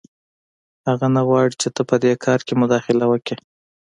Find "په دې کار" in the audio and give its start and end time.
1.89-2.39